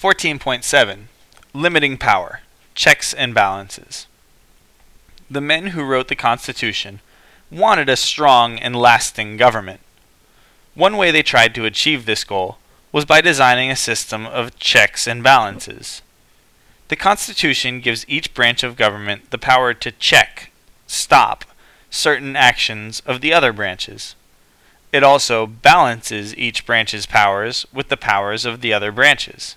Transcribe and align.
14.7 0.00 1.04
Limiting 1.54 1.96
Power 1.96 2.40
Checks 2.74 3.14
and 3.14 3.32
Balances. 3.32 4.06
The 5.30 5.40
men 5.40 5.68
who 5.68 5.84
wrote 5.84 6.08
the 6.08 6.16
Constitution 6.16 7.00
wanted 7.50 7.88
a 7.88 7.96
strong 7.96 8.58
and 8.58 8.74
lasting 8.76 9.36
government. 9.36 9.80
One 10.74 10.96
way 10.96 11.10
they 11.10 11.22
tried 11.22 11.54
to 11.54 11.64
achieve 11.64 12.04
this 12.04 12.24
goal 12.24 12.58
was 12.92 13.04
by 13.04 13.20
designing 13.20 13.70
a 13.70 13.76
system 13.76 14.26
of 14.26 14.58
checks 14.58 15.06
and 15.06 15.22
balances. 15.22 16.02
The 16.88 16.96
Constitution 16.96 17.80
gives 17.80 18.04
each 18.08 18.34
branch 18.34 18.62
of 18.62 18.76
government 18.76 19.30
the 19.30 19.38
power 19.38 19.72
to 19.74 19.92
check, 19.92 20.50
stop, 20.88 21.44
certain 21.88 22.34
actions 22.34 23.00
of 23.06 23.20
the 23.20 23.32
other 23.32 23.52
branches. 23.52 24.16
It 24.92 25.04
also 25.04 25.46
balances 25.46 26.36
each 26.36 26.66
branch's 26.66 27.06
powers 27.06 27.64
with 27.72 27.88
the 27.88 27.96
powers 27.96 28.44
of 28.44 28.60
the 28.60 28.72
other 28.72 28.92
branches 28.92 29.56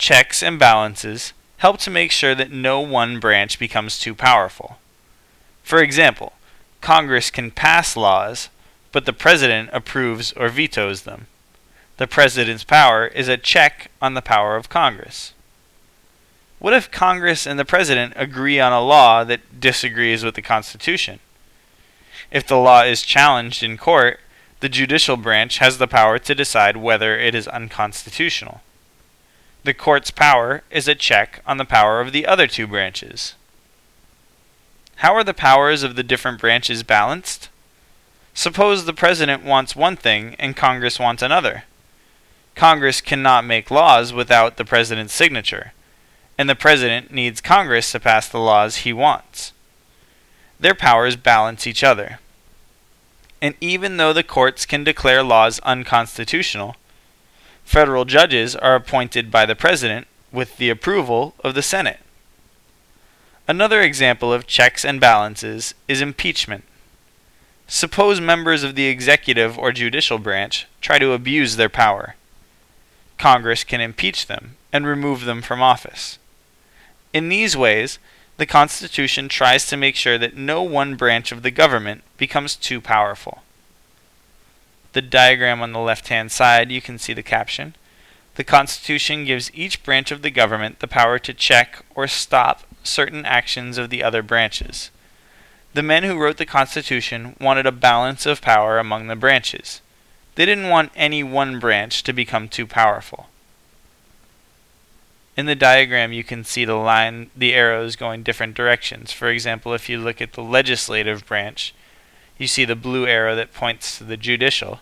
checks 0.00 0.42
and 0.42 0.58
balances 0.58 1.34
help 1.58 1.78
to 1.78 1.90
make 1.90 2.10
sure 2.10 2.34
that 2.34 2.50
no 2.50 2.80
one 2.80 3.20
branch 3.20 3.58
becomes 3.58 4.00
too 4.00 4.14
powerful. 4.14 4.78
For 5.62 5.82
example, 5.82 6.32
Congress 6.80 7.30
can 7.30 7.50
pass 7.50 7.98
laws, 7.98 8.48
but 8.92 9.04
the 9.04 9.12
President 9.12 9.68
approves 9.74 10.32
or 10.32 10.48
vetoes 10.48 11.02
them. 11.02 11.26
The 11.98 12.06
President's 12.06 12.64
power 12.64 13.08
is 13.08 13.28
a 13.28 13.36
check 13.36 13.90
on 14.00 14.14
the 14.14 14.22
power 14.22 14.56
of 14.56 14.70
Congress. 14.70 15.34
What 16.58 16.72
if 16.72 16.90
Congress 16.90 17.46
and 17.46 17.58
the 17.58 17.66
President 17.66 18.14
agree 18.16 18.58
on 18.58 18.72
a 18.72 18.80
law 18.80 19.22
that 19.24 19.60
disagrees 19.60 20.24
with 20.24 20.34
the 20.34 20.42
Constitution? 20.42 21.20
If 22.30 22.46
the 22.46 22.56
law 22.56 22.84
is 22.84 23.02
challenged 23.02 23.62
in 23.62 23.76
court, 23.76 24.18
the 24.60 24.70
judicial 24.70 25.18
branch 25.18 25.58
has 25.58 25.76
the 25.76 25.86
power 25.86 26.18
to 26.18 26.34
decide 26.34 26.78
whether 26.78 27.18
it 27.18 27.34
is 27.34 27.46
unconstitutional. 27.46 28.62
The 29.62 29.74
court's 29.74 30.10
power 30.10 30.62
is 30.70 30.88
a 30.88 30.94
check 30.94 31.42
on 31.46 31.58
the 31.58 31.64
power 31.66 32.00
of 32.00 32.12
the 32.12 32.26
other 32.26 32.46
two 32.46 32.66
branches. 32.66 33.34
How 34.96 35.14
are 35.14 35.24
the 35.24 35.34
powers 35.34 35.82
of 35.82 35.96
the 35.96 36.02
different 36.02 36.40
branches 36.40 36.82
balanced? 36.82 37.50
Suppose 38.32 38.84
the 38.84 38.94
President 38.94 39.44
wants 39.44 39.76
one 39.76 39.96
thing 39.96 40.34
and 40.38 40.56
Congress 40.56 40.98
wants 40.98 41.22
another. 41.22 41.64
Congress 42.54 43.00
cannot 43.00 43.44
make 43.44 43.70
laws 43.70 44.12
without 44.12 44.56
the 44.56 44.64
President's 44.64 45.14
signature, 45.14 45.72
and 46.38 46.48
the 46.48 46.54
President 46.54 47.12
needs 47.12 47.40
Congress 47.40 47.92
to 47.92 48.00
pass 48.00 48.28
the 48.28 48.38
laws 48.38 48.78
he 48.78 48.92
wants. 48.92 49.52
Their 50.58 50.74
powers 50.74 51.16
balance 51.16 51.66
each 51.66 51.84
other. 51.84 52.18
And 53.42 53.54
even 53.60 53.96
though 53.96 54.12
the 54.12 54.22
courts 54.22 54.66
can 54.66 54.84
declare 54.84 55.22
laws 55.22 55.60
unconstitutional, 55.60 56.76
Federal 57.70 58.04
judges 58.04 58.56
are 58.56 58.74
appointed 58.74 59.30
by 59.30 59.46
the 59.46 59.54
President 59.54 60.08
with 60.32 60.56
the 60.56 60.70
approval 60.70 61.36
of 61.44 61.54
the 61.54 61.62
Senate. 61.62 62.00
Another 63.46 63.80
example 63.80 64.32
of 64.32 64.48
checks 64.48 64.84
and 64.84 65.00
balances 65.00 65.72
is 65.86 66.00
impeachment. 66.00 66.64
Suppose 67.68 68.20
members 68.20 68.64
of 68.64 68.74
the 68.74 68.86
executive 68.86 69.56
or 69.56 69.70
judicial 69.70 70.18
branch 70.18 70.66
try 70.80 70.98
to 70.98 71.12
abuse 71.12 71.54
their 71.54 71.68
power. 71.68 72.16
Congress 73.18 73.62
can 73.62 73.80
impeach 73.80 74.26
them 74.26 74.56
and 74.72 74.84
remove 74.84 75.24
them 75.24 75.40
from 75.40 75.62
office. 75.62 76.18
In 77.12 77.28
these 77.28 77.56
ways, 77.56 78.00
the 78.36 78.46
Constitution 78.46 79.28
tries 79.28 79.68
to 79.68 79.76
make 79.76 79.94
sure 79.94 80.18
that 80.18 80.36
no 80.36 80.60
one 80.60 80.96
branch 80.96 81.30
of 81.30 81.44
the 81.44 81.52
government 81.52 82.02
becomes 82.16 82.56
too 82.56 82.80
powerful 82.80 83.44
the 84.92 85.02
diagram 85.02 85.62
on 85.62 85.72
the 85.72 85.78
left 85.78 86.08
hand 86.08 86.32
side, 86.32 86.70
you 86.70 86.80
can 86.80 86.98
see 86.98 87.12
the 87.12 87.22
caption. 87.22 87.74
The 88.36 88.44
Constitution 88.44 89.24
gives 89.24 89.50
each 89.54 89.82
branch 89.82 90.10
of 90.10 90.22
the 90.22 90.30
government 90.30 90.80
the 90.80 90.88
power 90.88 91.18
to 91.18 91.34
check 91.34 91.84
or 91.94 92.08
stop 92.08 92.62
certain 92.82 93.24
actions 93.26 93.78
of 93.78 93.90
the 93.90 94.02
other 94.02 94.22
branches. 94.22 94.90
The 95.74 95.82
men 95.82 96.02
who 96.02 96.18
wrote 96.18 96.36
the 96.36 96.46
Constitution 96.46 97.36
wanted 97.40 97.66
a 97.66 97.72
balance 97.72 98.26
of 98.26 98.40
power 98.40 98.78
among 98.78 99.06
the 99.06 99.16
branches. 99.16 99.80
They 100.34 100.46
didn't 100.46 100.68
want 100.68 100.92
any 100.96 101.22
one 101.22 101.60
branch 101.60 102.02
to 102.04 102.12
become 102.12 102.48
too 102.48 102.66
powerful. 102.66 103.28
In 105.36 105.46
the 105.46 105.54
diagram, 105.54 106.12
you 106.12 106.24
can 106.24 106.44
see 106.44 106.64
the 106.64 106.74
line, 106.74 107.30
the 107.36 107.54
arrows 107.54 107.94
going 107.94 108.22
different 108.22 108.54
directions. 108.54 109.12
For 109.12 109.28
example, 109.28 109.74
if 109.74 109.88
you 109.88 109.98
look 109.98 110.20
at 110.20 110.32
the 110.32 110.42
legislative 110.42 111.24
branch, 111.24 111.72
you 112.36 112.46
see 112.46 112.64
the 112.64 112.74
blue 112.74 113.06
arrow 113.06 113.36
that 113.36 113.54
points 113.54 113.98
to 113.98 114.04
the 114.04 114.16
judicial, 114.16 114.80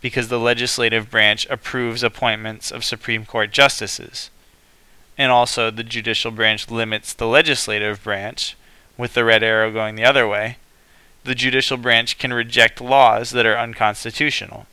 because 0.00 0.28
the 0.28 0.38
legislative 0.38 1.10
branch 1.10 1.46
approves 1.50 2.02
appointments 2.02 2.70
of 2.70 2.84
Supreme 2.84 3.24
Court 3.24 3.50
justices. 3.50 4.30
And 5.16 5.32
also, 5.32 5.70
the 5.70 5.82
judicial 5.82 6.30
branch 6.30 6.70
limits 6.70 7.12
the 7.12 7.26
legislative 7.26 8.02
branch, 8.04 8.56
with 8.96 9.14
the 9.14 9.24
red 9.24 9.42
arrow 9.42 9.72
going 9.72 9.94
the 9.94 10.04
other 10.04 10.28
way. 10.28 10.58
The 11.24 11.34
judicial 11.34 11.76
branch 11.76 12.18
can 12.18 12.32
reject 12.32 12.80
laws 12.80 13.30
that 13.30 13.46
are 13.46 13.58
unconstitutional, 13.58 14.66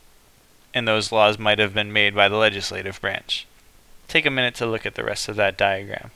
and 0.74 0.86
those 0.86 1.12
laws 1.12 1.38
might 1.38 1.58
have 1.58 1.74
been 1.74 1.92
made 1.92 2.14
by 2.14 2.28
the 2.28 2.36
legislative 2.36 3.00
branch. 3.00 3.46
Take 4.08 4.26
a 4.26 4.30
minute 4.30 4.54
to 4.56 4.66
look 4.66 4.86
at 4.86 4.94
the 4.94 5.04
rest 5.04 5.28
of 5.28 5.36
that 5.36 5.56
diagram. 5.56 6.10